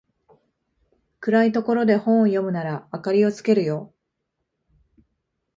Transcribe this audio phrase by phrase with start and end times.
[1.19, 3.93] 暗いところで本を読むなら明かりつけるよ